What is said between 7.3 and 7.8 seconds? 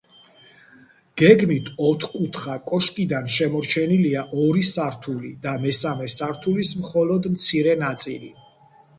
მცირე